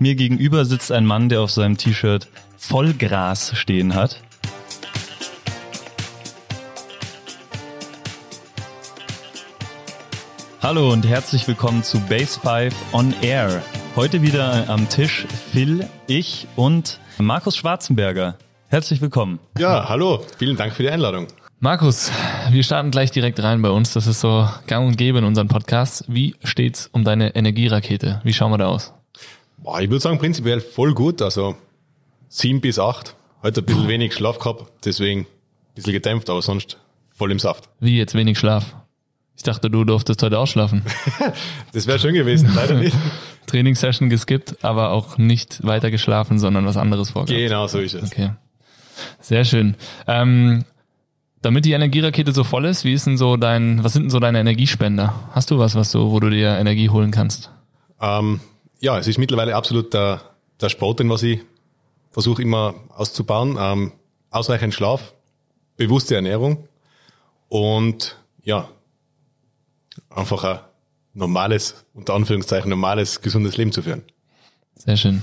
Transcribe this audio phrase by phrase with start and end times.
[0.00, 4.20] Mir gegenüber sitzt ein Mann, der auf seinem T-Shirt Vollgras stehen hat.
[10.62, 13.60] Hallo und herzlich willkommen zu Base 5 on Air.
[13.96, 18.36] Heute wieder am Tisch Phil, ich und Markus Schwarzenberger.
[18.68, 19.40] Herzlich willkommen.
[19.58, 20.24] Ja, hallo.
[20.38, 21.26] Vielen Dank für die Einladung.
[21.58, 22.12] Markus,
[22.50, 23.94] wir starten gleich direkt rein bei uns.
[23.94, 26.04] Das ist so gang und gäbe in unseren Podcasts.
[26.06, 28.20] Wie steht's um deine Energierakete?
[28.22, 28.94] Wie schauen wir da aus?
[29.62, 31.22] Ich würde sagen, prinzipiell voll gut.
[31.22, 31.56] Also
[32.28, 33.16] sieben bis acht.
[33.42, 35.26] Heute ein bisschen wenig Schlaf gehabt, deswegen ein
[35.74, 36.78] bisschen gedämpft, aber sonst
[37.14, 37.68] voll im Saft.
[37.80, 38.74] Wie jetzt wenig Schlaf?
[39.36, 40.82] Ich dachte, du durftest heute ausschlafen.
[41.72, 42.96] das wäre schön gewesen, leider nicht.
[43.46, 47.38] Trainingssession geskippt, aber auch nicht weiter geschlafen, sondern was anderes vorgehabt.
[47.38, 48.10] Genau, so ist es.
[48.12, 48.32] Okay.
[49.20, 49.76] Sehr schön.
[50.06, 50.64] Ähm,
[51.40, 54.18] damit die Energierakete so voll ist, wie ist denn so dein, was sind denn so
[54.18, 55.14] deine Energiespender?
[55.32, 57.50] Hast du was, was du, wo du dir Energie holen kannst?
[58.00, 58.40] Ähm,
[58.80, 60.20] ja, es ist mittlerweile absolut der,
[60.60, 61.40] der Sport, den was ich
[62.10, 63.56] versuche immer auszubauen.
[63.58, 63.92] Ähm,
[64.30, 65.14] ausreichend Schlaf,
[65.76, 66.68] bewusste Ernährung
[67.48, 68.68] und ja,
[70.10, 70.58] einfach ein
[71.14, 74.02] normales, unter Anführungszeichen normales, gesundes Leben zu führen.
[74.76, 75.22] Sehr schön.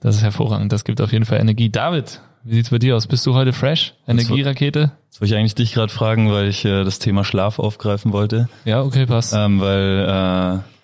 [0.00, 0.72] Das ist hervorragend.
[0.72, 1.70] Das gibt auf jeden Fall Energie.
[1.70, 3.06] David, wie sieht's bei dir aus?
[3.06, 3.94] Bist du heute fresh?
[4.06, 4.92] Energierakete?
[5.10, 8.48] Das wollte ich eigentlich dich gerade fragen, weil ich äh, das Thema Schlaf aufgreifen wollte.
[8.64, 9.32] Ja, okay, passt.
[9.34, 10.75] Ähm, weil äh,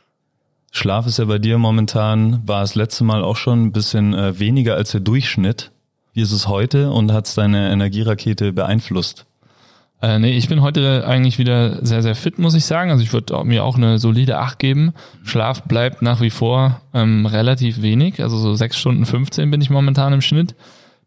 [0.74, 4.38] Schlaf ist ja bei dir momentan, war es letzte Mal auch schon ein bisschen äh,
[4.40, 5.70] weniger als der Durchschnitt.
[6.14, 9.26] Wie ist es heute und hat es deine Energierakete beeinflusst?
[10.00, 12.90] Äh, nee, ich bin heute eigentlich wieder sehr, sehr fit, muss ich sagen.
[12.90, 14.94] Also ich würde mir auch eine solide Acht geben.
[15.24, 18.22] Schlaf bleibt nach wie vor ähm, relativ wenig.
[18.22, 20.54] Also so sechs Stunden 15 bin ich momentan im Schnitt.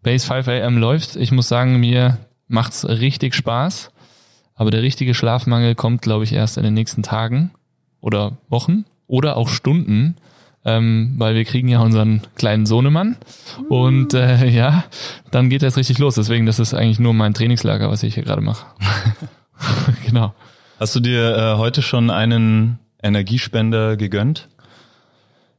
[0.04, 1.16] Base 5 AM läuft.
[1.16, 3.92] Ich muss sagen, mir macht's richtig Spaß.
[4.54, 7.50] Aber der richtige Schlafmangel kommt, glaube ich, erst in den nächsten Tagen
[8.00, 10.16] oder Wochen oder auch Stunden
[10.66, 13.18] ähm, weil wir kriegen ja unseren kleinen Sohnemann
[13.70, 14.86] und äh, ja,
[15.32, 16.16] dann geht es richtig los.
[16.16, 18.66] Deswegen, das ist eigentlich nur mein Trainingslager, was ich hier gerade mache.
[20.06, 20.34] genau.
[20.80, 24.50] Hast du dir äh, heute schon einen Energiespender gegönnt?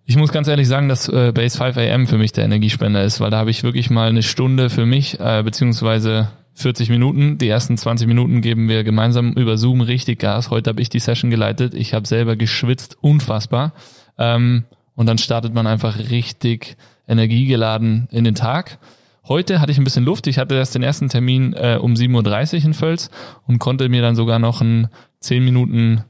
[0.08, 3.18] Ich muss ganz ehrlich sagen, dass äh, Base 5 AM für mich der Energiespender ist,
[3.18, 7.38] weil da habe ich wirklich mal eine Stunde für mich, äh, beziehungsweise 40 Minuten.
[7.38, 10.48] Die ersten 20 Minuten geben wir gemeinsam über Zoom richtig Gas.
[10.48, 11.74] Heute habe ich die Session geleitet.
[11.74, 13.72] Ich habe selber geschwitzt, unfassbar.
[14.16, 14.62] Ähm,
[14.94, 16.76] und dann startet man einfach richtig
[17.08, 18.78] energiegeladen in den Tag.
[19.26, 20.28] Heute hatte ich ein bisschen Luft.
[20.28, 23.10] Ich hatte erst den ersten Termin äh, um 7.30 Uhr in Völz
[23.48, 24.86] und konnte mir dann sogar noch einen
[25.18, 26.04] 10 Minuten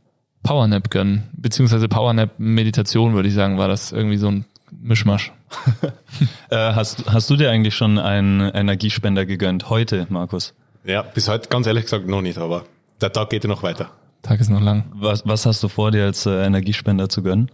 [0.47, 1.25] Powernap gönnen.
[1.33, 5.33] Beziehungsweise Powernap-Meditation, würde ich sagen, war das irgendwie so ein Mischmasch.
[6.51, 9.71] äh, hast, hast du dir eigentlich schon einen Energiespender gegönnt?
[9.71, 10.55] Heute, Markus?
[10.85, 12.65] Ja, bis heute ganz ehrlich gesagt noch nicht, aber
[13.01, 13.91] der Tag geht ja noch weiter.
[14.23, 14.85] Tag ist noch lang.
[14.95, 17.51] Was, was hast du vor, dir als äh, Energiespender zu gönnen?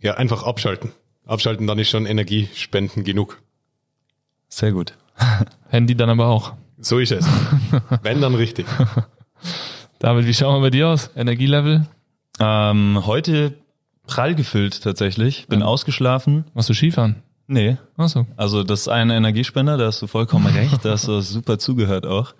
[0.00, 0.92] Ja, einfach abschalten.
[1.26, 3.42] Abschalten, dann ist schon Energiespenden genug.
[4.48, 4.94] Sehr gut.
[5.68, 6.52] Handy dann aber auch.
[6.78, 7.26] So ist es.
[8.02, 8.66] Wenn, dann richtig.
[9.98, 11.10] David, wie schauen wir bei dir aus?
[11.16, 11.86] Energielevel?
[12.40, 13.54] Ähm, heute
[14.06, 15.46] prall gefüllt tatsächlich.
[15.48, 15.66] Bin ja.
[15.66, 16.44] ausgeschlafen.
[16.54, 17.22] Machst du Skifahren?
[17.46, 17.76] Nee.
[17.96, 18.26] Ach so.
[18.36, 22.06] Also das ist ein Energiespender, da hast du vollkommen recht, da hast du super zugehört
[22.06, 22.34] auch.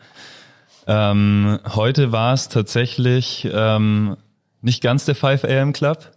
[0.86, 4.16] Ähm, heute war es tatsächlich ähm,
[4.60, 6.10] nicht ganz der 5 AM Club.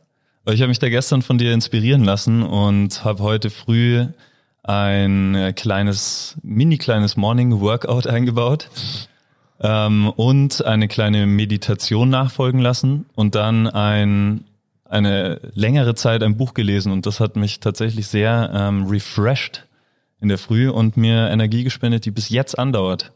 [0.45, 4.05] Ich habe mich da gestern von dir inspirieren lassen und habe heute früh
[4.63, 8.69] ein kleines, mini kleines Morning Workout eingebaut
[9.61, 14.43] ähm, und eine kleine Meditation nachfolgen lassen und dann ein,
[14.85, 19.65] eine längere Zeit ein Buch gelesen und das hat mich tatsächlich sehr ähm, refreshed
[20.19, 23.11] in der Früh und mir Energie gespendet, die bis jetzt andauert.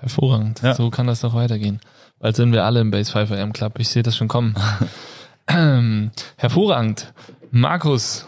[0.00, 0.62] Hervorragend.
[0.62, 0.74] Ja.
[0.74, 1.80] So kann das doch weitergehen.
[2.18, 3.78] Bald sind wir alle im Base 5 AM Club.
[3.78, 4.54] Ich sehe das schon kommen.
[6.36, 7.12] Hervorragend.
[7.50, 8.26] Markus,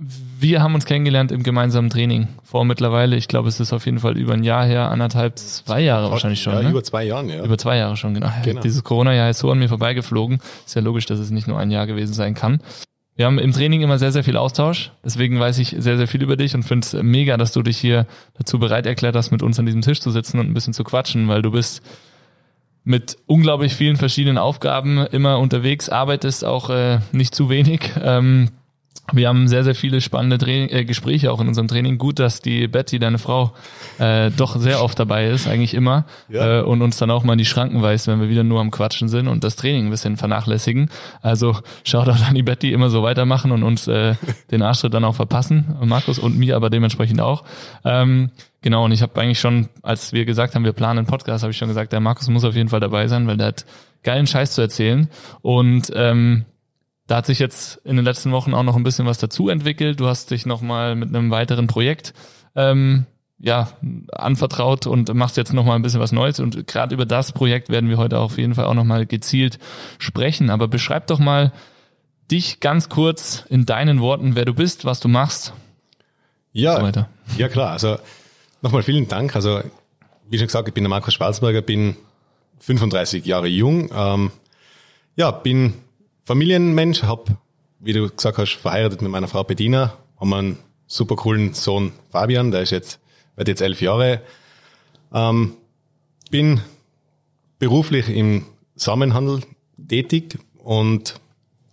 [0.00, 3.98] wir haben uns kennengelernt im gemeinsamen Training vor mittlerweile, ich glaube, es ist auf jeden
[3.98, 6.52] Fall über ein Jahr her, anderthalb, zwei Jahre wahrscheinlich schon.
[6.52, 6.70] Ja, ne?
[6.70, 7.44] über zwei Jahren, ja.
[7.44, 8.30] Über zwei Jahre schon, genau.
[8.44, 8.60] genau.
[8.60, 10.38] Dieses Corona-Jahr ist so an mir vorbeigeflogen.
[10.64, 12.60] Ist ja logisch, dass es nicht nur ein Jahr gewesen sein kann.
[13.16, 14.92] Wir haben im Training immer sehr, sehr viel Austausch.
[15.04, 17.76] Deswegen weiß ich sehr, sehr viel über dich und finde es mega, dass du dich
[17.76, 18.06] hier
[18.38, 20.84] dazu bereit erklärt hast, mit uns an diesem Tisch zu sitzen und ein bisschen zu
[20.84, 21.82] quatschen, weil du bist
[22.84, 27.90] mit unglaublich vielen verschiedenen Aufgaben immer unterwegs, arbeitest auch äh, nicht zu wenig.
[28.00, 28.50] Ähm,
[29.12, 31.98] wir haben sehr, sehr viele spannende Training, äh, Gespräche auch in unserem Training.
[31.98, 33.52] Gut, dass die Betty, deine Frau,
[33.98, 36.60] äh, doch sehr oft dabei ist, eigentlich immer, ja.
[36.60, 38.70] äh, und uns dann auch mal in die Schranken weist, wenn wir wieder nur am
[38.70, 40.90] Quatschen sind und das Training ein bisschen vernachlässigen.
[41.22, 44.14] Also schaut auch an die Betty immer so weitermachen und uns äh,
[44.50, 47.44] den Arschtritt dann auch verpassen, Markus und mir aber dementsprechend auch.
[47.84, 48.30] Ähm,
[48.60, 51.50] genau, und ich habe eigentlich schon, als wir gesagt haben, wir planen einen Podcast, habe
[51.50, 53.64] ich schon gesagt, der Markus muss auf jeden Fall dabei sein, weil der hat
[54.02, 55.08] geilen Scheiß zu erzählen
[55.42, 56.44] und ähm,
[57.08, 59.98] da hat sich jetzt in den letzten Wochen auch noch ein bisschen was dazu entwickelt.
[59.98, 62.12] Du hast dich nochmal mit einem weiteren Projekt
[62.54, 63.06] ähm,
[63.38, 63.70] ja,
[64.12, 66.38] anvertraut und machst jetzt nochmal ein bisschen was Neues.
[66.38, 69.58] Und gerade über das Projekt werden wir heute auf jeden Fall auch nochmal gezielt
[69.98, 70.50] sprechen.
[70.50, 71.52] Aber beschreib doch mal
[72.30, 75.54] dich ganz kurz in deinen Worten, wer du bist, was du machst.
[76.52, 77.06] Ja, so
[77.38, 77.70] ja klar.
[77.70, 77.96] Also
[78.60, 79.34] nochmal vielen Dank.
[79.34, 79.62] Also
[80.28, 81.96] wie schon gesagt, ich bin der Markus Schwarzberger, bin
[82.58, 83.90] 35 Jahre jung.
[83.94, 84.30] Ähm,
[85.16, 85.72] ja, bin
[86.28, 87.30] Familienmensch, hab,
[87.80, 92.50] wie du gesagt hast, verheiratet mit meiner Frau Bedina, haben einen super coolen Sohn Fabian,
[92.50, 93.00] der ist jetzt
[93.34, 94.20] werde jetzt elf Jahre.
[95.10, 95.54] Ähm,
[96.30, 96.60] bin
[97.58, 98.44] beruflich im
[98.74, 99.40] Samenhandel
[99.78, 101.18] tätig und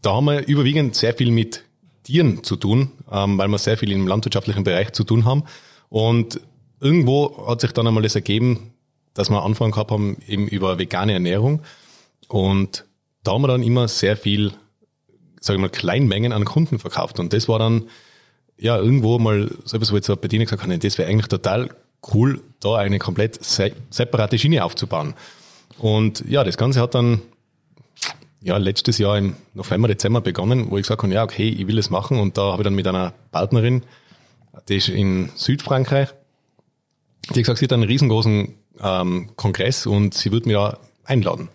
[0.01, 1.65] da haben wir überwiegend sehr viel mit
[2.03, 5.43] Tieren zu tun, ähm, weil wir sehr viel im landwirtschaftlichen Bereich zu tun haben.
[5.89, 6.39] Und
[6.79, 8.71] irgendwo hat sich dann einmal das ergeben,
[9.15, 11.61] dass wir Anfang gehabt haben eben über vegane Ernährung.
[12.29, 12.85] Und
[13.27, 14.54] da haben wir dann immer sehr viel,
[15.39, 17.19] sage ich mal, Kleinmengen an Kunden verkauft.
[17.19, 17.89] Und das war dann
[18.57, 21.69] ja, irgendwo mal so jetzt bei Bediener gesagt haben, das wäre eigentlich total
[22.13, 25.13] cool, da eine komplett separate Schiene aufzubauen.
[25.77, 27.22] Und ja, das Ganze hat dann
[28.42, 31.80] ja, letztes Jahr im November, Dezember begonnen, wo ich gesagt habe, ja, okay, ich will
[31.80, 32.19] es machen.
[32.19, 33.83] Und da habe ich dann mit einer Partnerin,
[34.69, 36.10] die ist in Südfrankreich,
[37.25, 41.50] die hat gesagt, sie hat einen riesengroßen ähm, Kongress und sie mich da einladen.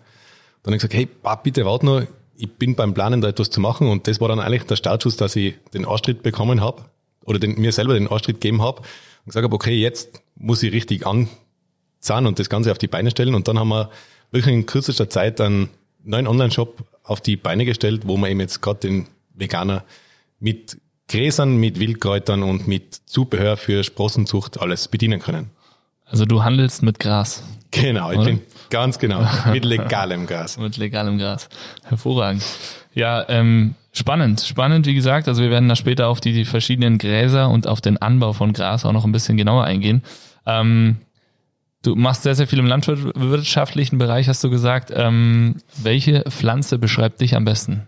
[0.63, 1.07] Dann habe ich gesagt, hey,
[1.43, 2.01] bitte warte noch,
[2.35, 5.15] ich bin beim Planen da etwas zu machen und das war dann eigentlich der Startschuss,
[5.17, 6.85] dass ich den Arschtritt bekommen habe
[7.23, 10.73] oder den, mir selber den Arschtritt gegeben habe und gesagt habe, okay, jetzt muss ich
[10.73, 13.35] richtig anzahlen und das Ganze auf die Beine stellen.
[13.35, 13.91] Und dann haben wir
[14.31, 15.69] wirklich in kürzester Zeit einen
[16.03, 19.83] neuen Online-Shop auf die Beine gestellt, wo wir eben jetzt gerade den Veganer
[20.39, 20.77] mit
[21.07, 25.51] Gräsern, mit Wildkräutern und mit Zubehör für Sprossenzucht alles bedienen können.
[26.05, 27.43] Also du handelst mit Gras.
[27.71, 28.27] Genau, ich oder?
[28.27, 30.57] bin ganz genau mit legalem Gras.
[30.59, 31.49] mit legalem Gras.
[31.83, 32.43] Hervorragend.
[32.93, 35.27] Ja, ähm, spannend, spannend, wie gesagt.
[35.27, 38.53] Also wir werden da später auf die, die verschiedenen Gräser und auf den Anbau von
[38.53, 40.03] Gras auch noch ein bisschen genauer eingehen.
[40.45, 40.97] Ähm,
[41.83, 44.91] du machst sehr, sehr viel im landwirtschaftlichen Bereich, hast du gesagt.
[44.93, 47.87] Ähm, welche Pflanze beschreibt dich am besten?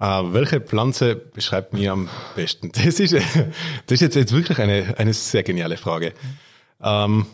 [0.00, 2.70] Uh, welche Pflanze beschreibt mich am besten?
[2.74, 3.22] Das ist, das
[3.88, 6.12] ist jetzt, jetzt wirklich eine, eine sehr geniale Frage.
[6.80, 7.26] Ähm,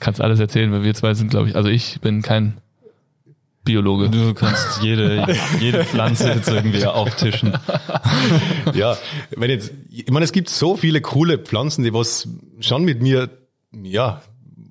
[0.00, 2.58] Kannst alles erzählen, weil wir zwei sind, glaube ich, also ich bin kein
[3.64, 4.08] Biologe.
[4.08, 5.26] Du kannst jede,
[5.60, 7.52] jede Pflanze jetzt irgendwie auftischen.
[8.74, 8.96] ja,
[9.36, 12.28] wenn jetzt, ich meine, es gibt so viele coole Pflanzen, die was
[12.60, 13.28] schon mit mir,
[13.72, 14.22] ja,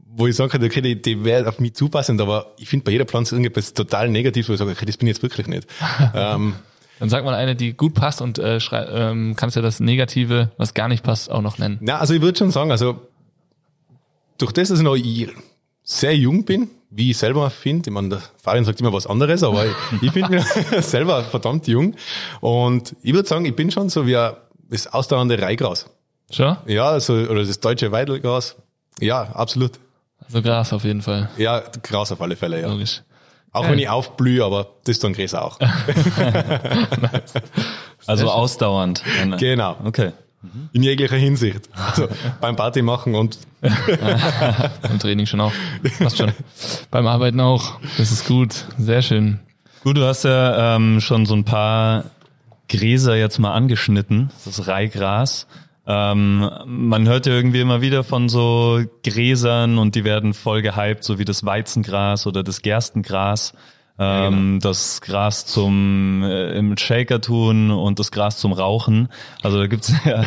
[0.07, 3.05] wo ich sage, okay, die, die wäre auf mich zupassend, aber ich finde bei jeder
[3.05, 5.67] Pflanze irgendetwas total negativ, wo ich sage, okay, das bin ich jetzt wirklich nicht.
[6.15, 6.55] ähm,
[6.99, 10.73] dann sag mal eine, die gut passt und äh, ähm, kannst ja das Negative, was
[10.73, 11.77] gar nicht passt, auch noch nennen.
[11.81, 12.99] Na, also ich würde schon sagen, also
[14.37, 14.97] durch das, dass ich noch
[15.83, 19.43] sehr jung bin, wie ich selber finde, ich meine, der Fabian sagt immer was anderes,
[19.43, 20.45] aber ich, ich finde mich
[20.85, 21.95] selber verdammt jung.
[22.41, 24.17] Und ich würde sagen, ich bin schon so wie
[24.69, 25.87] das ausdauernde Reihgras.
[26.31, 26.57] Schon?
[26.65, 28.55] Ja, also, oder das deutsche Weidelgras.
[28.99, 29.73] Ja, absolut.
[30.25, 31.29] Also Gras auf jeden Fall.
[31.37, 32.67] Ja, Gras auf alle Fälle, ja.
[32.67, 33.01] Logisch.
[33.53, 35.57] Auch wenn ich aufblühe, aber das tun Gräser auch.
[38.05, 39.01] also ausdauernd.
[39.39, 39.77] Genau.
[39.83, 40.11] Okay.
[40.71, 41.69] In jeglicher Hinsicht.
[41.73, 42.07] Also
[42.39, 45.51] beim Party machen und beim Training schon auch.
[45.99, 46.31] Passt schon.
[46.91, 47.79] beim Arbeiten auch.
[47.97, 48.65] Das ist gut.
[48.77, 49.39] Sehr schön.
[49.83, 52.05] Gut, du hast ja ähm, schon so ein paar
[52.69, 54.31] Gräser jetzt mal angeschnitten.
[54.45, 55.47] Das Reihgras.
[55.87, 61.03] Ähm, man hört ja irgendwie immer wieder von so Gräsern und die werden voll gehypt,
[61.03, 63.53] so wie das Weizengras oder das Gerstengras
[63.99, 64.59] ähm, genau.
[64.59, 69.09] das Gras zum äh, im Shaker tun und das Gras zum Rauchen.
[69.41, 70.23] Also da gibt's ja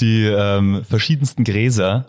[0.00, 2.06] die ähm, verschiedensten Gräser.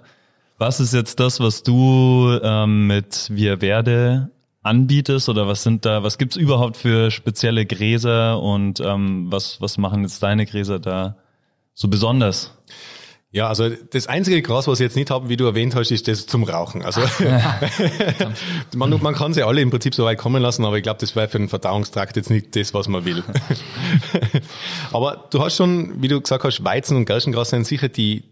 [0.58, 4.32] Was ist jetzt das, was du ähm, mit Wir Werde
[4.64, 9.78] anbietest oder was sind da, was gibt's überhaupt für spezielle Gräser und ähm, was, was
[9.78, 11.18] machen jetzt deine Gräser da
[11.74, 12.58] so besonders?
[13.36, 16.08] Ja, also das einzige Gras, was ich jetzt nicht habe, wie du erwähnt hast, ist
[16.08, 16.84] das zum Rauchen.
[16.84, 17.02] Also
[18.78, 21.18] man, man kann sie alle im Prinzip so weit kommen lassen, aber ich glaube, das
[21.18, 23.26] wäre für den Verdauungstrakt jetzt nicht das, was man will.
[24.94, 28.24] aber du hast schon, wie du gesagt hast, Weizen und Gerstengras sind sicher die,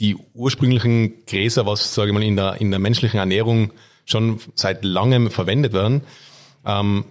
[0.00, 3.70] die ursprünglichen Gräser, was, sage ich mal, in der, in der menschlichen Ernährung
[4.04, 6.00] schon seit langem verwendet werden.
[6.66, 7.04] Ähm,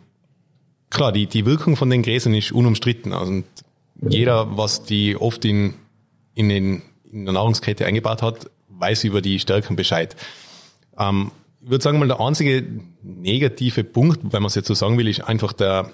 [0.90, 3.14] klar, die, die Wirkung von den Gräsern ist unumstritten.
[3.14, 3.44] Also
[4.02, 5.76] jeder, was die oft in,
[6.36, 6.82] in den
[7.12, 10.16] in der Nahrungskette eingebaut hat, weiß über die Stärken Bescheid.
[10.98, 12.66] Ähm, ich würde sagen mal, der einzige
[13.04, 15.94] negative Punkt, wenn man es jetzt so sagen will, ist einfach der,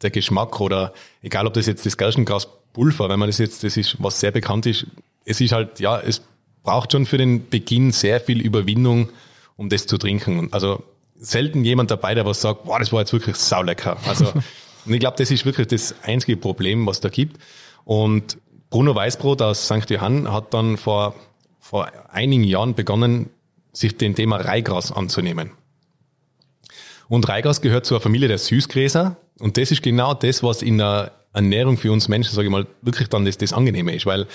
[0.00, 0.92] der Geschmack oder
[1.22, 4.66] egal ob das jetzt das Gerstengraspulver, wenn man das jetzt, das ist, was sehr bekannt
[4.66, 4.86] ist,
[5.24, 6.22] es ist halt, ja, es
[6.62, 9.08] braucht schon für den Beginn sehr viel Überwindung,
[9.56, 10.48] um das zu trinken.
[10.52, 10.84] Also
[11.16, 13.96] selten jemand dabei, der was sagt, wow, das war jetzt wirklich saulecker.
[14.06, 14.32] Also
[14.84, 17.40] Und ich glaube, das ist wirklich das einzige Problem, was da gibt.
[17.84, 18.38] Und
[18.72, 19.90] Bruno Weißbrot aus St.
[19.90, 21.14] Johann hat dann vor,
[21.60, 23.28] vor einigen Jahren begonnen,
[23.74, 25.50] sich dem Thema Reigras anzunehmen.
[27.06, 29.16] Und Reigras gehört zur Familie der Süßgräser.
[29.38, 32.66] Und das ist genau das, was in der Ernährung für uns Menschen, sage ich mal,
[32.80, 34.06] wirklich dann das, das Angenehme ist.
[34.06, 34.26] Weil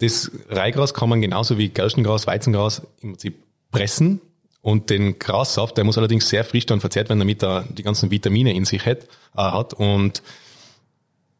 [0.00, 4.20] das Reigras kann man genauso wie Gerstengras, Weizengras im Prinzip pressen.
[4.60, 8.10] Und den Grassaft, der muss allerdings sehr frisch dann verzehrt werden, damit er die ganzen
[8.10, 9.04] Vitamine in sich hat.
[9.34, 9.72] Äh, hat.
[9.72, 10.22] Und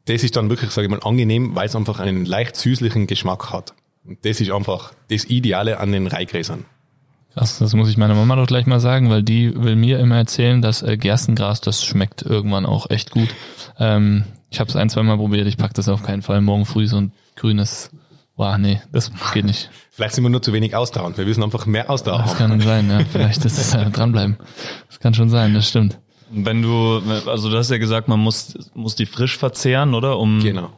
[0.07, 3.53] das ist dann wirklich, sage ich mal, angenehm, weil es einfach einen leicht süßlichen Geschmack
[3.53, 3.75] hat.
[4.05, 6.65] Und das ist einfach das Ideale an den Reigräsern.
[7.35, 10.17] Krass, das muss ich meiner Mama doch gleich mal sagen, weil die will mir immer
[10.17, 13.29] erzählen, dass äh, Gerstengras, das schmeckt irgendwann auch echt gut.
[13.79, 16.41] Ähm, ich habe es ein, zwei Mal probiert, ich pack das auf keinen Fall.
[16.41, 17.91] Morgen früh so ein grünes,
[18.37, 19.71] boah, nee, das geht nicht.
[19.93, 21.19] Vielleicht sind wir nur zu wenig ausdauernd.
[21.19, 22.51] Wir müssen einfach mehr Ausdauer Das haben.
[22.51, 23.01] kann sein, ja.
[23.13, 24.37] Vielleicht ist es äh, dranbleiben.
[24.89, 26.01] Das kann schon sein, das stimmt.
[26.31, 30.19] Wenn du, also du hast ja gesagt, man muss, muss die frisch verzehren, oder?
[30.19, 30.71] Um, Genau.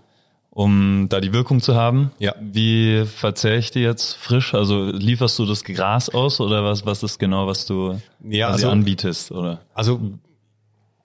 [0.51, 2.11] um da die Wirkung zu haben.
[2.19, 2.35] Ja.
[2.41, 4.55] Wie verzehre ich die jetzt frisch?
[4.55, 8.69] Also lieferst du das Gras aus oder was, was ist genau, was du Ja, also-
[8.71, 9.33] anbietest?
[9.33, 9.61] Oder?
[9.75, 10.01] Also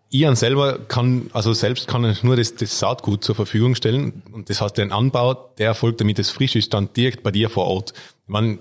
[0.10, 4.24] Ian selber kann, also selbst kann er nur das, das Saatgut zur Verfügung stellen.
[4.32, 7.50] Und das heißt, den Anbau, der erfolgt, damit es frisch ist, dann direkt bei dir
[7.50, 7.94] vor Ort.
[8.26, 8.60] Man,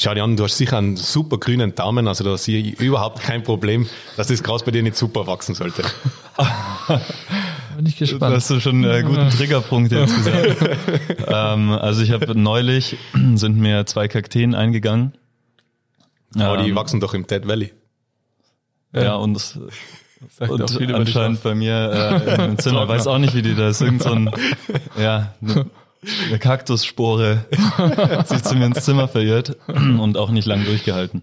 [0.00, 3.20] schau dir an, du hast sicher einen super grünen Daumen, also da sehe ich überhaupt
[3.20, 5.82] kein Problem, dass das Gras bei dir nicht super wachsen sollte.
[7.76, 8.34] Bin ich gespannt.
[8.34, 10.78] hast du schon einen guten Triggerpunkt jetzt gesagt.
[11.28, 12.96] ähm, also ich habe neulich,
[13.34, 15.12] sind mir zwei Kakteen eingegangen.
[16.36, 17.72] Aber die Ähm, wachsen doch im Dead Valley.
[18.92, 19.58] Ja, und das
[20.28, 23.80] Sagt und anscheinend bei mir äh, im Zimmer, weiß auch nicht, wie die da ist.
[23.80, 24.30] Irgend so ein,
[24.98, 25.66] ja, eine,
[26.26, 31.22] eine Kaktusspore hat sich zu mir ins Zimmer verirrt und auch nicht lang durchgehalten.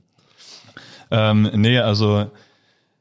[1.09, 2.29] Ähm, nee, also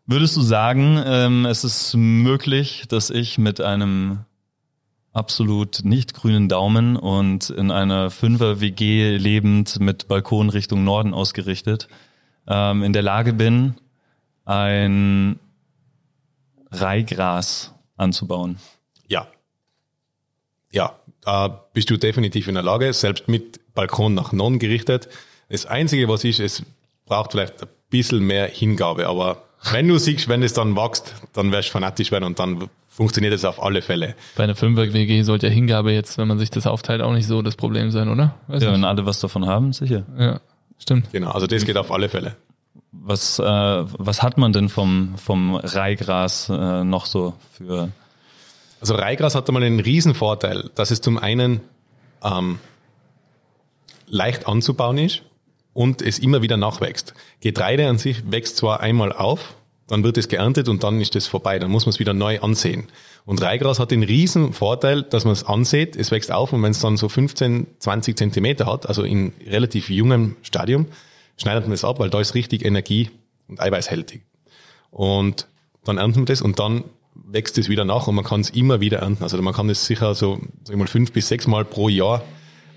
[0.06, 4.20] würdest du sagen, ähm, es ist möglich, dass ich mit einem
[5.12, 11.88] absolut nicht grünen Daumen und in einer Fünfer WG lebend mit Balkon Richtung Norden ausgerichtet
[12.46, 13.74] ähm, in der Lage bin,
[14.44, 15.38] ein
[16.70, 18.58] Reihgras anzubauen.
[19.08, 19.26] Ja.
[20.70, 25.08] Ja, da bist du definitiv in der Lage, selbst mit Balkon nach Norden gerichtet.
[25.50, 26.62] Das Einzige, was ist, es
[27.04, 29.42] braucht vielleicht ein bisschen mehr Hingabe, aber
[29.72, 33.34] wenn du siehst, wenn es dann wächst, dann wirst du fanatisch werden und dann funktioniert
[33.34, 34.14] es auf alle Fälle.
[34.36, 37.42] Bei einer Fünfer-WG sollte ja Hingabe jetzt, wenn man sich das aufteilt, auch nicht so
[37.42, 38.34] das Problem sein, oder?
[38.46, 38.78] Weiß Ja, nicht.
[38.78, 40.04] wenn alle was davon haben, sicher.
[40.18, 40.40] ja
[40.78, 41.10] stimmt.
[41.10, 42.36] Genau, also das geht auf alle Fälle.
[42.92, 47.90] Was, äh, was hat man denn vom, vom Reihgras äh, noch so für
[48.80, 51.60] Also Reigras hat einmal einen riesen Vorteil, dass es zum einen
[52.22, 52.58] ähm,
[54.06, 55.22] leicht anzubauen ist
[55.72, 57.14] und es immer wieder nachwächst.
[57.40, 59.56] Getreide an sich wächst zwar einmal auf,
[59.88, 62.40] dann wird es geerntet und dann ist es vorbei, dann muss man es wieder neu
[62.40, 62.88] ansehen.
[63.24, 66.72] Und Reigras hat den riesen Vorteil, dass man es ansieht, es wächst auf und wenn
[66.72, 70.86] es dann so 15, 20 Zentimeter hat, also in relativ jungem Stadium,
[71.36, 73.10] schneidet man es ab, weil da ist richtig Energie
[73.48, 74.22] und eiweißhältig.
[74.90, 75.46] Und
[75.84, 76.84] dann ernten wir das und dann
[77.24, 79.22] wächst es wieder nach und man kann es immer wieder ernten.
[79.22, 82.22] Also man kann es sicher so sag ich mal, fünf bis sechs Mal pro Jahr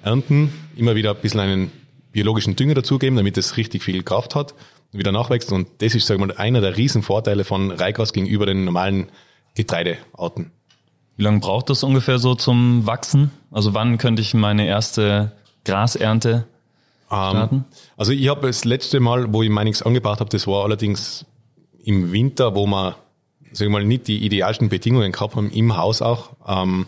[0.03, 1.71] ernten, immer wieder ein bisschen einen
[2.11, 4.53] biologischen Dünger dazugeben, damit es richtig viel Kraft hat
[4.91, 5.51] und wieder nachwächst.
[5.51, 9.09] Und das ist, sag ich mal, einer der Riesenvorteile von Reigras gegenüber den normalen
[9.55, 10.51] Getreidearten.
[11.17, 13.31] Wie lange braucht das ungefähr so zum Wachsen?
[13.51, 15.33] Also wann könnte ich meine erste
[15.65, 16.45] Grasernte
[17.07, 17.55] starten?
[17.55, 17.63] Ähm,
[17.97, 21.25] also ich habe das letzte Mal, wo ich meiniges angebracht habe, das war allerdings
[21.83, 22.95] im Winter, wo wir,
[23.51, 26.31] sag ich mal, nicht die idealsten Bedingungen gehabt haben, im Haus auch.
[26.47, 26.87] Ähm,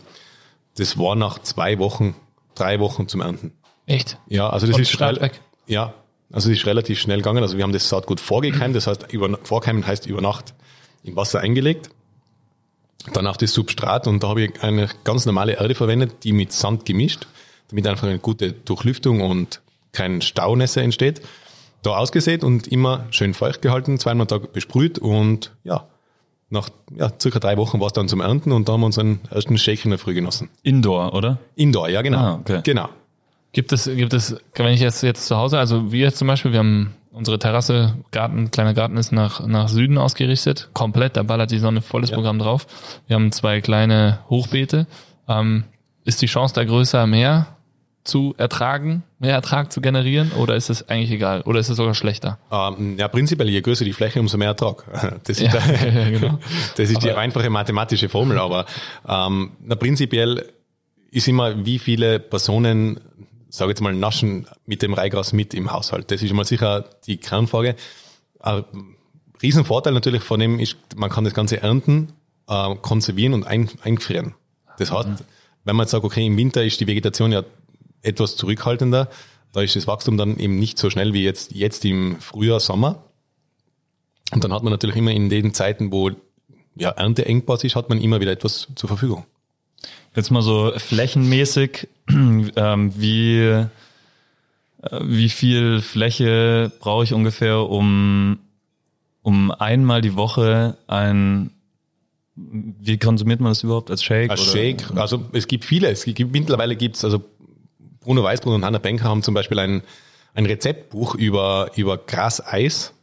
[0.78, 2.16] das war nach zwei Wochen,
[2.56, 3.52] drei Wochen zum Ernten.
[3.86, 4.18] Echt?
[4.28, 5.42] Ja, also das Von ist rel- weg?
[5.68, 5.94] Ja,
[6.32, 7.44] also das ist relativ schnell gegangen.
[7.44, 10.54] Also wir haben das Saatgut vorgekeimt, das heißt über, vorkeimen heißt über Nacht
[11.04, 11.90] im Wasser eingelegt.
[13.14, 16.54] Dann auf das Substrat und da habe ich eine ganz normale Erde verwendet, die mit
[16.54, 17.28] Sand gemischt,
[17.70, 21.22] damit einfach eine gute Durchlüftung und kein Staunässe entsteht.
[21.82, 25.88] Da ausgesät und immer schön feucht gehalten, zweimal am Tag besprüht und ja,
[26.52, 29.20] nach ja, circa drei Wochen war es dann zum Ernten und da haben wir unseren
[29.30, 30.50] ersten Shake in der Früh genossen.
[30.64, 31.40] Indoor, oder?
[31.56, 32.18] Indoor, ja genau.
[32.18, 32.62] Ah, okay.
[32.64, 32.90] Genau.
[33.54, 36.52] Gibt es, gibt es, wenn ich jetzt, jetzt zu Hause, also wir jetzt zum Beispiel,
[36.52, 41.52] wir haben unsere Terrasse, Garten, kleiner Garten ist nach, nach Süden ausgerichtet, komplett, da ballert
[41.52, 42.16] die Sonne volles Ja.
[42.16, 42.68] Programm drauf.
[43.08, 44.88] Wir haben zwei kleine Hochbeete.
[45.28, 45.66] Ähm,
[46.06, 47.48] ist die Chance da größer, mehr
[48.04, 51.42] zu ertragen, mehr Ertrag zu generieren oder ist es eigentlich egal?
[51.42, 52.40] Oder ist es sogar schlechter?
[52.52, 54.84] Ähm, ja, prinzipiell, je größer die Fläche, umso mehr Ertrag.
[55.24, 56.40] Das ist, Ja, der, ja, genau.
[56.78, 58.66] das ist die Aber- einfache mathematische Formel, aber
[59.08, 60.52] ähm, na, prinzipiell
[61.12, 63.00] ist immer, wie viele Personen,
[63.50, 66.10] sage jetzt mal, naschen mit dem Reigras mit im Haushalt.
[66.10, 67.76] Das ist mal sicher die Kernfrage.
[68.40, 68.64] Ein
[69.42, 72.14] Riesenvorteil natürlich von dem ist, man kann das Ganze ernten
[72.48, 74.36] äh, konservieren und ein, einfrieren.
[74.78, 75.16] Das heißt, mhm.
[75.66, 77.44] wenn man jetzt sagt, okay, im Winter ist die Vegetation ja
[78.02, 79.10] etwas zurückhaltender,
[79.54, 83.04] da ist das Wachstum dann eben nicht so schnell wie jetzt, jetzt im Frühjahr, Sommer.
[84.32, 86.12] Und dann hat man natürlich immer in den Zeiten, wo
[86.76, 89.26] ja, Ernteengpass ist, hat man immer wieder etwas zur Verfügung.
[90.16, 93.68] Jetzt mal so flächenmäßig, ähm, wie, äh,
[95.02, 98.40] wie viel Fläche brauche ich ungefähr, um,
[99.22, 101.52] um einmal die Woche ein
[102.36, 104.32] wie konsumiert man das überhaupt als Shake?
[104.32, 104.52] Als oder?
[104.52, 105.90] Shake, also es gibt viele.
[105.90, 107.24] Es gibt, mittlerweile gibt's also
[108.02, 109.84] Bruno Weißbrunn und Hanna Benker haben zum Beispiel ein,
[110.34, 112.94] ein Rezeptbuch über, über Graseis,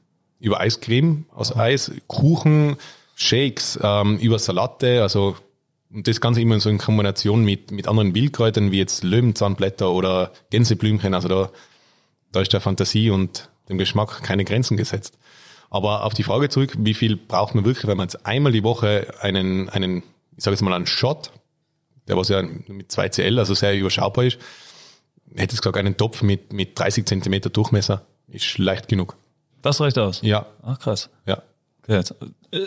[0.40, 2.76] über Eiscreme aus Eis, Kuchen,
[3.14, 5.36] Shakes, ähm, über Salate, also
[5.90, 10.32] und das Ganze immer so in Kombination mit, mit anderen Wildkräutern wie jetzt Löwenzahnblätter oder
[10.50, 11.14] Gänseblümchen.
[11.14, 11.50] Also da,
[12.30, 15.18] da ist der Fantasie und dem Geschmack keine Grenzen gesetzt.
[15.70, 18.64] Aber auf die Frage zurück, wie viel braucht man wirklich, wenn man jetzt einmal die
[18.64, 20.02] Woche einen, einen
[20.36, 21.32] ich sage jetzt mal einen Shot,
[22.06, 24.38] der was ja mit 2 CL, also sehr überschaubar ist,
[25.34, 29.16] hätte ich gesagt, einen Topf mit, mit 30 Zentimeter Durchmesser ist leicht genug.
[29.62, 30.20] Das reicht aus?
[30.22, 30.46] Ja.
[30.62, 31.10] Ach krass.
[31.26, 31.42] Ja.
[31.82, 32.02] Okay,
[32.52, 32.58] äh,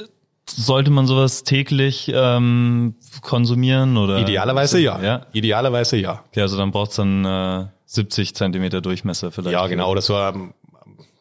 [0.50, 4.20] sollte man sowas täglich ähm, konsumieren oder?
[4.20, 5.02] Idealerweise ja.
[5.02, 5.26] ja.
[5.32, 6.24] Idealerweise ja.
[6.30, 9.54] Okay, also dann braucht's dann äh, 70 Zentimeter Durchmesser vielleicht.
[9.54, 9.90] Ja, genau.
[9.92, 10.54] Oder so ähm,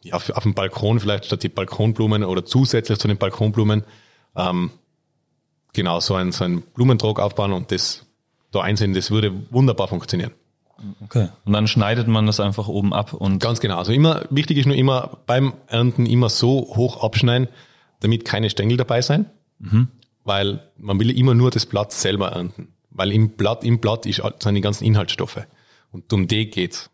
[0.01, 3.83] ja, auf, auf dem Balkon vielleicht statt die Balkonblumen oder zusätzlich zu den Balkonblumen
[4.35, 4.71] ähm,
[5.73, 8.05] genau so ein, so ein Blumentrog aufbauen und das
[8.51, 10.33] da einsehen, das würde wunderbar funktionieren.
[11.03, 11.29] Okay.
[11.45, 13.39] Und dann schneidet man das einfach oben ab und.
[13.39, 13.77] Ganz genau.
[13.77, 17.47] Also immer, wichtig ist nur immer beim Ernten immer so hoch abschneiden,
[17.99, 19.25] damit keine Stängel dabei sein.
[19.59, 19.87] Mhm.
[20.23, 22.69] Weil man will immer nur das Blatt selber ernten.
[22.89, 25.45] Weil im Blatt, im Blatt ist, sind die ganzen Inhaltsstoffe.
[25.91, 26.89] Und um die geht's.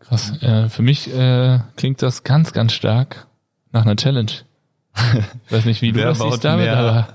[0.00, 0.40] Krass.
[0.42, 3.26] Äh, für mich äh, klingt das ganz, ganz stark
[3.72, 4.32] nach einer Challenge.
[5.46, 7.08] Ich weiß nicht, wie du das siehst, David, mehr, aber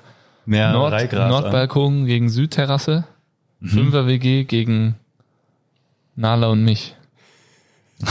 [0.46, 3.06] mehr Nord, Nordbalkon gegen Südterrasse,
[3.60, 3.70] mhm.
[3.70, 4.96] Fünfer WG gegen
[6.16, 6.96] Nala und mich.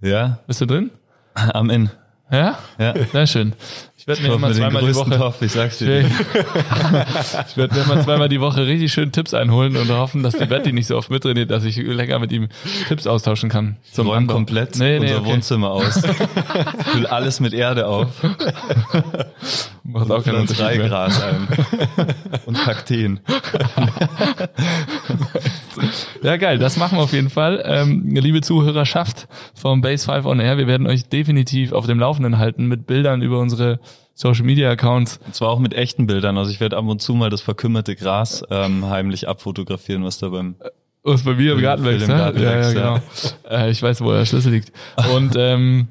[0.00, 0.38] ja.
[0.46, 0.90] Bist du drin?
[1.34, 1.90] Am Inn.
[2.30, 2.58] Ja?
[2.78, 2.94] Ja.
[3.12, 3.54] Sehr schön.
[3.96, 5.10] Ich werde mir immer zweimal die Woche.
[5.10, 6.00] Topf, ich sag's dir.
[6.00, 10.46] ich werde mir immer zweimal die Woche richtig schön Tipps einholen und hoffen, dass die
[10.46, 12.48] Betty nicht so oft mittrainiert, dass ich länger mit ihm
[12.88, 13.76] Tipps austauschen kann.
[13.92, 15.32] Zum Räumen komplett nee, nee, unser okay.
[15.32, 16.00] Wohnzimmer aus.
[16.92, 18.08] Füll alles mit Erde auf.
[19.92, 21.48] Macht auch keinen drei Gras ein.
[22.46, 23.20] Und Kakteen.
[26.22, 26.58] ja, geil.
[26.58, 27.62] Das machen wir auf jeden Fall.
[27.64, 32.38] Ähm, liebe Zuhörerschaft vom Base 5 on Air, wir werden euch definitiv auf dem Laufenden
[32.38, 33.80] halten mit Bildern über unsere
[34.14, 35.20] Social Media Accounts.
[35.24, 36.38] Und zwar auch mit echten Bildern.
[36.38, 40.28] Also ich werde ab und zu mal das verkümmerte Gras ähm, heimlich abfotografieren, was da
[40.28, 40.56] beim
[41.02, 42.32] was bei mir im Garten wächst, ne?
[42.36, 42.98] Ja, ja, genau.
[43.48, 44.70] Äh, ich weiß, wo der Schlüssel liegt.
[45.14, 45.88] Und ähm,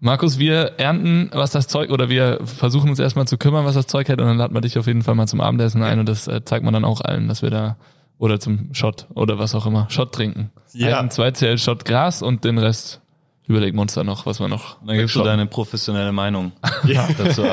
[0.00, 3.86] Markus, wir ernten, was das Zeug, oder wir versuchen uns erstmal zu kümmern, was das
[3.86, 6.08] Zeug hält, und dann laden wir dich auf jeden Fall mal zum Abendessen ein und
[6.08, 7.76] das äh, zeigt man dann auch allen, dass wir da,
[8.18, 10.50] oder zum Shot, oder was auch immer, Shot trinken.
[10.72, 10.98] Ja.
[10.98, 13.02] Ein, zwei CL Shot Gras und den Rest
[13.46, 14.76] überlegen wir uns dann noch, was wir noch.
[14.86, 16.52] Dann gibst du deine professionelle Meinung
[16.84, 17.06] ja.
[17.18, 17.44] dazu.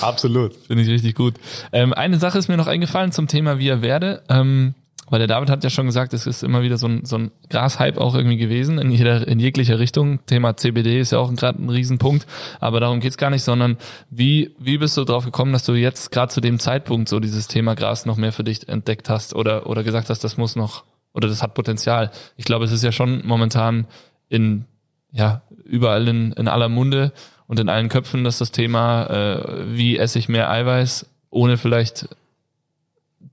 [0.00, 0.54] Absolut.
[0.66, 1.34] Finde ich richtig gut.
[1.70, 4.22] Ähm, eine Sache ist mir noch eingefallen zum Thema Wir werde.
[4.28, 4.74] Ähm,
[5.12, 7.32] weil der David hat ja schon gesagt, es ist immer wieder so ein, so ein
[7.50, 10.24] Grashype auch irgendwie gewesen, in, jeder, in jeglicher Richtung.
[10.24, 12.26] Thema CBD ist ja auch gerade ein Riesenpunkt,
[12.60, 13.76] aber darum geht's gar nicht, sondern
[14.08, 17.46] wie, wie bist du drauf gekommen, dass du jetzt gerade zu dem Zeitpunkt so dieses
[17.46, 20.82] Thema Gras noch mehr für dich entdeckt hast oder, oder gesagt hast, das muss noch,
[21.12, 22.10] oder das hat Potenzial.
[22.38, 23.86] Ich glaube, es ist ja schon momentan
[24.30, 24.64] in,
[25.10, 27.12] ja, überall in, in aller Munde
[27.46, 32.08] und in allen Köpfen, dass das Thema, äh, wie esse ich mehr Eiweiß, ohne vielleicht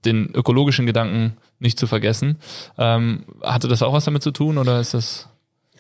[0.03, 2.39] den ökologischen Gedanken nicht zu vergessen.
[2.77, 5.29] Ähm, hatte das auch was damit zu tun oder ist das?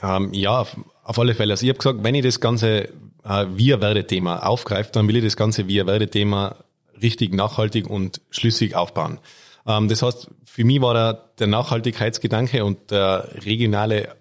[0.01, 1.53] Ähm, ja, auf, alle Fälle.
[1.53, 2.89] Also ich habe gesagt, wenn ich das ganze
[3.23, 6.55] äh, Wir-Werde-Thema aufgreife, dann will ich das ganze Wir-Werde-Thema
[7.01, 9.19] richtig nachhaltig und schlüssig aufbauen.
[9.65, 14.15] Ähm, das heißt, für mich war der, der Nachhaltigkeitsgedanke und der regionale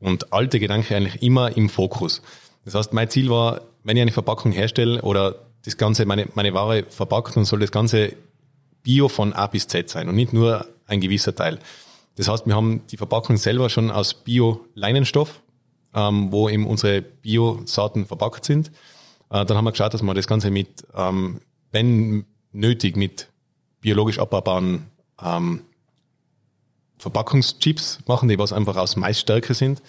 [0.00, 2.22] und alte Gedanke eigentlich immer im Fokus.
[2.64, 6.54] Das heißt, mein Ziel war, wenn ich eine Verpackung herstelle oder das Ganze, meine, meine
[6.54, 8.14] Ware verpackt, dann soll das Ganze
[8.82, 11.58] Bio von A bis Z sein und nicht nur ein gewisser Teil.
[12.16, 15.40] Das heißt, wir haben die Verpackung selber schon aus Bio-Leinenstoff,
[15.94, 18.72] ähm, wo eben unsere Bio-Saaten verpackt sind.
[19.30, 23.28] Äh, dann haben wir geschaut, dass wir das Ganze mit, ähm, wenn nötig, mit
[23.80, 24.86] biologisch abbaubaren
[25.22, 25.60] ähm,
[26.98, 29.80] Verpackungschips machen, die was einfach aus Maisstärke sind.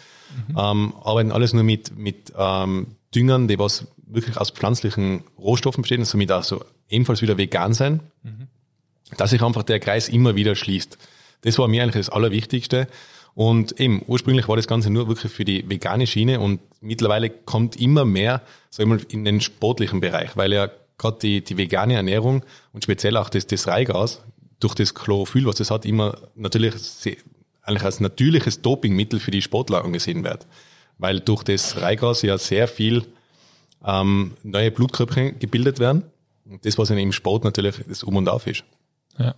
[0.49, 0.56] Mhm.
[0.56, 6.06] Ähm, arbeiten alles nur mit, mit ähm, Düngern, die was wirklich aus pflanzlichen Rohstoffen bestehen,
[6.06, 8.02] somit auch so ebenfalls wieder vegan sein.
[8.21, 8.48] Mhm
[9.17, 10.97] dass sich einfach der Kreis immer wieder schließt.
[11.41, 12.87] Das war mir eigentlich das Allerwichtigste.
[13.35, 17.79] Und eben, ursprünglich war das Ganze nur wirklich für die vegane Schiene und mittlerweile kommt
[17.79, 21.95] immer mehr, sag ich mal, in den sportlichen Bereich, weil ja gerade die, die vegane
[21.95, 22.43] Ernährung
[22.73, 24.21] und speziell auch das, das Reigas
[24.59, 26.73] durch das Chlorophyll, was das hat, immer natürlich
[27.63, 30.45] eigentlich als natürliches Dopingmittel für die Sportler angesehen wird.
[30.97, 33.05] Weil durch das Reigas ja sehr viel
[33.85, 36.03] ähm, neue Blutkörperchen gebildet werden.
[36.45, 38.65] Und das, was im Sport natürlich das Um und Auf ist.
[39.19, 39.36] Ja.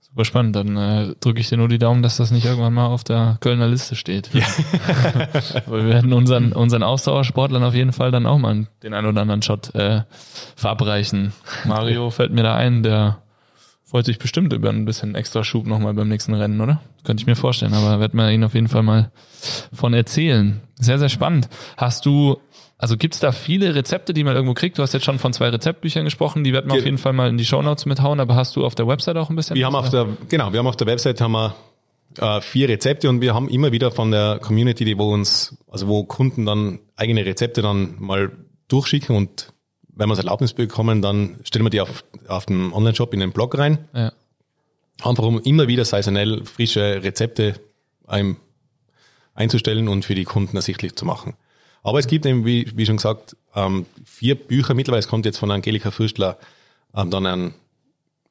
[0.00, 0.56] Super spannend.
[0.56, 3.36] Dann äh, drücke ich dir nur die Daumen, dass das nicht irgendwann mal auf der
[3.40, 4.30] Kölner Liste steht.
[4.32, 4.46] Ja.
[5.66, 9.22] Aber wir werden unseren, unseren Ausdauersportlern auf jeden Fall dann auch mal den einen oder
[9.22, 10.02] anderen Shot äh,
[10.56, 11.32] verabreichen.
[11.64, 13.18] Mario fällt mir da ein, der
[13.88, 16.82] freut sich bestimmt über ein bisschen extra Schub nochmal beim nächsten Rennen, oder?
[17.04, 19.10] Könnte ich mir vorstellen, aber wird man ihn auf jeden Fall mal
[19.72, 20.60] von erzählen.
[20.78, 21.48] Sehr, sehr spannend.
[21.78, 22.36] Hast du,
[22.76, 24.76] also gibt's da viele Rezepte, die man irgendwo kriegt?
[24.76, 27.14] Du hast jetzt schon von zwei Rezeptbüchern gesprochen, die werden wir Ge auf jeden Fall
[27.14, 29.56] mal in die Shownotes mithauen, aber hast du auf der Website auch ein bisschen?
[29.56, 31.54] Wir haben auf der, genau, wir haben auf der Website haben wir
[32.18, 35.88] äh, vier Rezepte und wir haben immer wieder von der Community, die wo uns, also
[35.88, 38.32] wo Kunden dann eigene Rezepte dann mal
[38.68, 39.54] durchschicken und
[39.98, 43.32] wenn wir das Erlaubnis bekommen, dann stellen wir die auf, auf den Online-Shop in den
[43.32, 43.78] Blog rein.
[43.92, 44.12] Ja.
[45.02, 47.60] Einfach um immer wieder saisonell frische Rezepte
[48.06, 48.36] ein,
[49.34, 51.34] einzustellen und für die Kunden ersichtlich zu machen.
[51.82, 54.74] Aber es gibt eben, wie, wie schon gesagt, ähm, vier Bücher.
[54.74, 56.38] Mittlerweile es kommt jetzt von Angelika Fürstler
[56.94, 57.54] ähm, dann ein,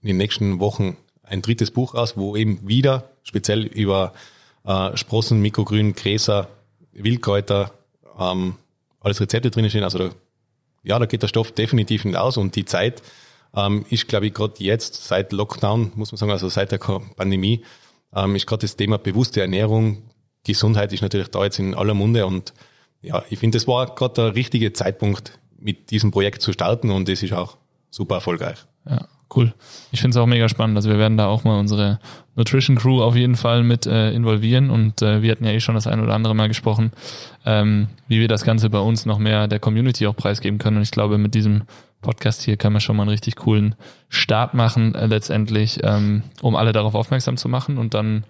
[0.02, 4.14] in den nächsten Wochen ein drittes Buch raus, wo eben wieder speziell über
[4.64, 6.48] äh, Sprossen, Mikrogrün, Gräser,
[6.94, 7.74] Wildkräuter,
[8.18, 8.56] ähm,
[9.02, 9.84] alles Rezepte drin stehen.
[9.84, 10.10] Also da
[10.84, 13.02] ja, da geht der Stoff definitiv nicht aus und die Zeit
[13.56, 17.64] ähm, ist, glaube ich, gerade jetzt seit Lockdown, muss man sagen, also seit der Pandemie,
[18.14, 20.04] ähm, ist gerade das Thema bewusste Ernährung,
[20.46, 22.54] Gesundheit ist natürlich da jetzt in aller Munde und
[23.02, 27.10] ja, ich finde, das war gerade der richtige Zeitpunkt, mit diesem Projekt zu starten und
[27.10, 27.58] es ist auch
[27.90, 28.58] super erfolgreich.
[28.88, 29.08] Ja.
[29.36, 29.54] Cool.
[29.92, 30.78] Ich finde es auch mega spannend.
[30.78, 32.00] Also wir werden da auch mal unsere
[32.38, 35.76] Nutrition Crew auf jeden Fall mit äh, involvieren und äh, wir hatten ja eh schon
[35.76, 36.92] das ein oder andere Mal gesprochen,
[37.46, 40.78] ähm, wie wir das Ganze bei uns noch mehr der Community auch preisgeben können.
[40.78, 41.64] Und ich glaube, mit diesem
[42.02, 43.76] Podcast hier kann man schon mal einen richtig coolen
[44.08, 48.24] Start machen, äh, letztendlich, ähm, um alle darauf aufmerksam zu machen und dann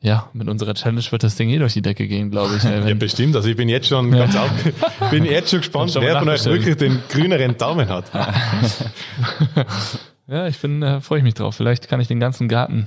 [0.00, 2.62] ja, mit unserer Challenge wird das Ding eh durch die Decke gehen, glaube ich.
[2.64, 3.36] ja, bestimmt.
[3.36, 4.26] Also ich bin jetzt schon ja.
[4.26, 4.50] ganz auf,
[5.10, 8.10] bin jetzt schon gespannt, wer von euch wirklich den grüneren Daumen hat.
[10.26, 11.54] Ja, ich bin, äh, freue ich mich drauf.
[11.54, 12.86] Vielleicht kann ich den ganzen Garten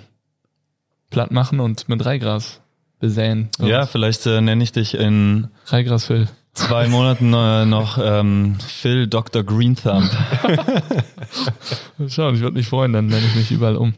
[1.09, 2.61] platt machen und mit Reigras
[2.99, 3.49] besäen.
[3.59, 6.27] Ja, vielleicht äh, nenne ich dich in Reigras Phil.
[6.53, 9.43] Zwei Monaten äh, noch ähm, Phil Dr.
[9.43, 10.09] Green Thumb.
[12.07, 13.93] Schauen, ich würde mich freuen, dann nenne ich mich überall um.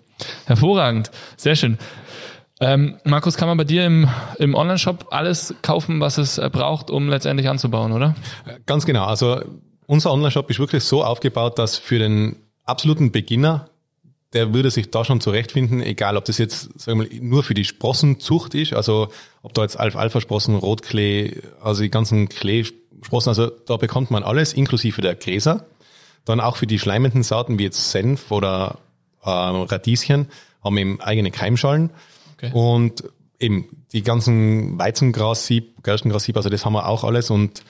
[0.46, 1.78] Hervorragend, sehr schön.
[2.62, 6.90] Ähm, Markus, kann man bei dir im, im Online-Shop alles kaufen, was es äh, braucht,
[6.90, 8.16] um letztendlich anzubauen, oder?
[8.66, 9.06] Ganz genau.
[9.06, 9.42] Also
[9.86, 13.70] unser Online-Shop ist wirklich so aufgebaut, dass für den absoluten Beginner,
[14.34, 17.54] der würde sich da schon zurechtfinden, egal ob das jetzt sagen wir mal, nur für
[17.54, 19.10] die Sprossenzucht ist, also
[19.42, 25.02] ob da jetzt Alpha-Sprossen, Rotklee, also die ganzen Kleesprossen, also da bekommt man alles, inklusive
[25.02, 25.66] der Gräser.
[26.26, 28.78] Dann auch für die schleimenden Saaten wie jetzt Senf oder
[29.24, 30.28] äh, Radieschen
[30.64, 31.90] haben eben eigene Keimschalen.
[32.34, 32.52] Okay.
[32.54, 33.04] Und
[33.40, 37.30] eben die ganzen Weizengrassieb, Gerstengrassieb, also das haben wir auch alles.
[37.30, 37.64] Und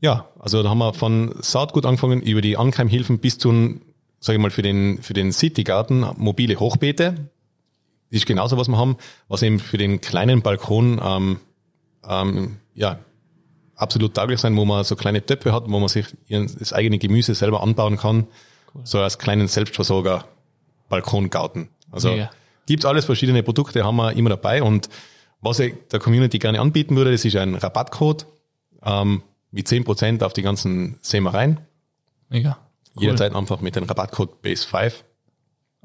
[0.00, 3.80] ja, also da haben wir von Saatgut angefangen über die Ankeimhilfen bis zu
[4.22, 7.28] sage ich mal, für den, für den Citygarten mobile Hochbeete.
[8.10, 8.96] Das ist genauso, was wir haben,
[9.28, 11.40] was eben für den kleinen Balkon ähm,
[12.08, 13.00] ähm, ja,
[13.74, 17.34] absolut tauglich sein, wo man so kleine Töpfe hat, wo man sich das eigene Gemüse
[17.34, 18.28] selber anbauen kann.
[18.72, 18.82] Cool.
[18.84, 20.24] So als kleinen Selbstversorger
[20.88, 21.68] Balkongarten.
[21.90, 22.30] Also Mega.
[22.66, 24.62] gibt's alles verschiedene Produkte, haben wir immer dabei.
[24.62, 24.88] Und
[25.40, 28.26] was ich der Community gerne anbieten würde, das ist ein Rabattcode
[28.84, 31.58] ähm, mit zehn Prozent auf die ganzen Sämereien.
[32.28, 32.58] Mega.
[32.94, 33.04] Cool.
[33.04, 34.92] Jederzeit einfach mit dem Rabattcode Base5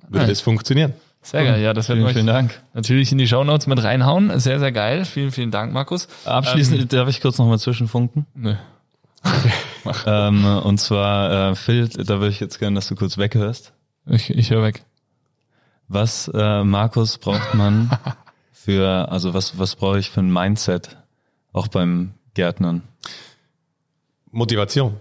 [0.09, 0.27] würde ja.
[0.27, 0.93] das funktionieren.
[1.21, 2.61] Sehr geil, ja, das wird vielen, vielen Dank.
[2.73, 4.39] Natürlich in die Shownotes mit reinhauen.
[4.39, 5.03] Sehr, sehr geil.
[5.03, 6.07] Vielen, vielen Dank, Markus.
[6.23, 8.25] Abschließend ähm, darf ich kurz noch mal zwischenfunken.
[8.33, 8.55] Nö.
[10.05, 13.73] ähm, und zwar, äh, Phil, da würde ich jetzt gerne, dass du kurz weghörst.
[14.05, 14.85] Ich, ich höre weg.
[15.89, 17.89] Was, äh, Markus, braucht man
[18.53, 20.97] für, also was, was brauche ich für ein Mindset,
[21.51, 22.83] auch beim Gärtnern?
[24.31, 24.97] Motivation.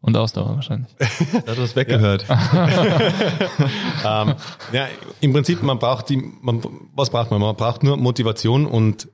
[0.00, 0.90] Und Ausdauer wahrscheinlich.
[0.98, 2.24] da hat das weggehört.
[2.28, 4.34] ähm,
[4.72, 4.88] ja,
[5.20, 6.62] im Prinzip, man braucht die, man,
[6.94, 7.40] was braucht man?
[7.40, 9.08] Man braucht nur Motivation und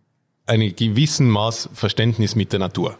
[0.46, 2.98] einen gewissen Maß Verständnis mit der Natur.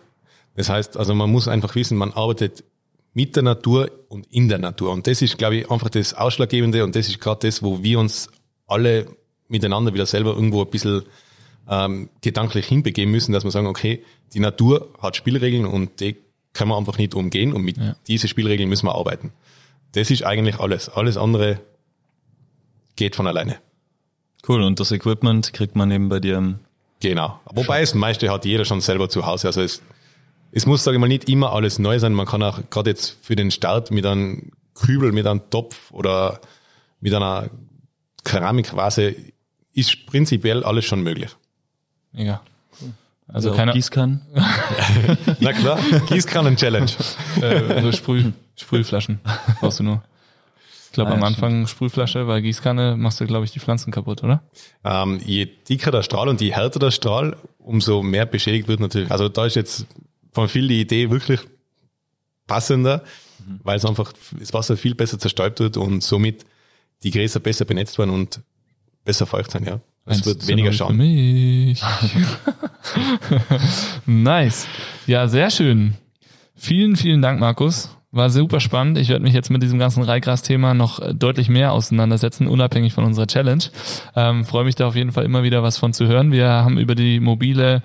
[0.54, 2.64] Das heißt, also man muss einfach wissen, man arbeitet
[3.12, 4.92] mit der Natur und in der Natur.
[4.92, 7.98] Und das ist, glaube ich, einfach das Ausschlaggebende und das ist gerade das, wo wir
[7.98, 8.30] uns
[8.66, 9.06] alle
[9.48, 11.02] miteinander wieder selber irgendwo ein bisschen
[11.68, 16.16] ähm, gedanklich hinbegeben müssen, dass wir sagen, okay, die Natur hat Spielregeln und die
[16.54, 17.96] kann man einfach nicht umgehen und mit ja.
[18.06, 19.32] diesen Spielregeln müssen wir arbeiten.
[19.92, 20.88] Das ist eigentlich alles.
[20.88, 21.60] Alles andere
[22.96, 23.58] geht von alleine.
[24.48, 26.58] Cool, und das Equipment kriegt man eben bei dir
[27.00, 27.38] Genau.
[27.52, 29.48] Wobei das meiste hat jeder schon selber zu Hause.
[29.48, 29.82] Also es,
[30.52, 32.14] es muss, sage ich mal, nicht immer alles neu sein.
[32.14, 36.40] Man kann auch gerade jetzt für den Start mit einem Kübel, mit einem Topf oder
[37.00, 37.50] mit einer
[38.24, 39.14] Keramikvase
[39.74, 41.30] ist prinzipiell alles schon möglich.
[42.12, 42.40] Mega.
[43.26, 44.22] Also, also keine Gießkannen?
[45.40, 46.90] Na klar, Gießkannen-Challenge.
[47.40, 49.20] äh, so Sprüh, Sprühflaschen
[49.60, 50.02] brauchst du nur.
[50.86, 51.70] Ich glaube ah, am Anfang stimmt.
[51.70, 54.42] Sprühflasche, weil Gießkanne machst du, glaube ich, die Pflanzen kaputt, oder?
[54.84, 59.10] Ähm, je dicker der Strahl und je härter der Strahl, umso mehr beschädigt wird natürlich.
[59.10, 59.86] Also da ist jetzt
[60.32, 61.40] von viel die Idee wirklich
[62.46, 63.02] passender,
[63.44, 63.60] mhm.
[63.64, 66.44] weil es einfach das Wasser viel besser zerstäubt wird und somit
[67.02, 68.40] die Gräser besser benetzt werden und
[69.04, 69.80] besser feucht sein, ja.
[70.06, 70.96] Es wird weniger schauen.
[74.06, 74.66] nice.
[75.06, 75.94] Ja, sehr schön.
[76.54, 77.96] Vielen, vielen Dank, Markus.
[78.10, 78.96] War super spannend.
[78.98, 83.04] Ich werde mich jetzt mit diesem ganzen Reigras-Thema noch äh, deutlich mehr auseinandersetzen, unabhängig von
[83.04, 83.64] unserer Challenge.
[84.14, 86.30] Ähm, Freue mich da auf jeden Fall immer wieder was von zu hören.
[86.30, 87.82] Wir haben über die mobile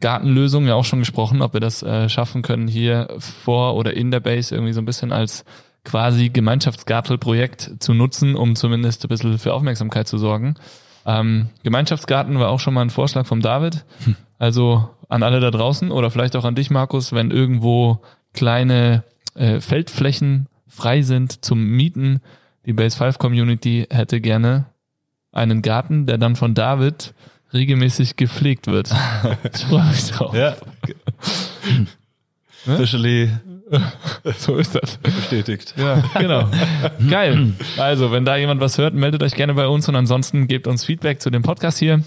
[0.00, 4.10] Gartenlösung ja auch schon gesprochen, ob wir das äh, schaffen können, hier vor oder in
[4.10, 5.44] der Base irgendwie so ein bisschen als
[5.84, 10.54] quasi Gemeinschaftsgartelprojekt zu nutzen, um zumindest ein bisschen für Aufmerksamkeit zu sorgen.
[11.08, 13.86] Ähm, Gemeinschaftsgarten war auch schon mal ein Vorschlag vom David.
[14.04, 14.14] Hm.
[14.38, 18.02] Also an alle da draußen oder vielleicht auch an dich, Markus, wenn irgendwo
[18.34, 22.20] kleine äh, Feldflächen frei sind zum Mieten.
[22.66, 24.66] Die Base 5 Community hätte gerne
[25.32, 27.14] einen Garten, der dann von David
[27.54, 28.94] regelmäßig gepflegt wird.
[29.54, 30.34] Ich freue mich drauf.
[30.34, 30.56] Ja.
[32.68, 33.30] Officially
[34.38, 34.96] so ist das.
[34.98, 35.74] Bestätigt.
[35.76, 36.48] Ja, genau.
[37.10, 37.52] Geil.
[37.76, 40.84] Also, wenn da jemand was hört, meldet euch gerne bei uns und ansonsten gebt uns
[40.84, 42.02] Feedback zu dem Podcast hier.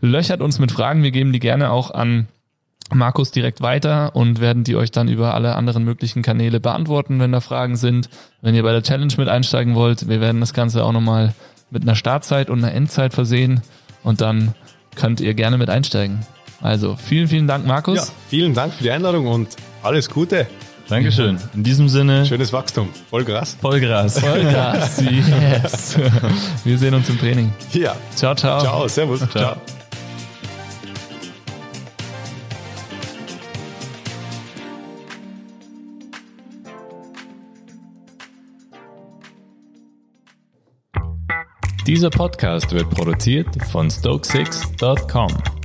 [0.00, 1.02] Löchert uns mit Fragen.
[1.02, 2.28] Wir geben die gerne auch an
[2.92, 7.32] Markus direkt weiter und werden die euch dann über alle anderen möglichen Kanäle beantworten, wenn
[7.32, 8.08] da Fragen sind.
[8.42, 11.34] Wenn ihr bei der Challenge mit einsteigen wollt, wir werden das Ganze auch nochmal
[11.70, 13.62] mit einer Startzeit und einer Endzeit versehen
[14.04, 14.54] und dann
[14.94, 16.20] könnt ihr gerne mit einsteigen.
[16.62, 17.96] Also vielen, vielen Dank, Markus.
[17.96, 19.48] Ja, vielen Dank für die Einladung und
[19.86, 20.46] alles Gute.
[20.88, 21.38] Dankeschön.
[21.54, 22.26] In diesem Sinne.
[22.26, 22.90] Schönes Wachstum.
[23.10, 23.56] Vollgras.
[23.60, 24.20] Vollgras.
[24.20, 25.00] Vollgras.
[25.00, 25.96] yes.
[26.64, 27.52] Wir sehen uns im Training.
[27.72, 27.96] Ja.
[28.14, 28.60] Ciao, ciao.
[28.60, 28.88] Ciao.
[28.88, 29.20] Servus.
[29.20, 29.28] ciao.
[29.28, 29.56] ciao.
[41.86, 45.55] Dieser Podcast wird produziert von Stokesix.com.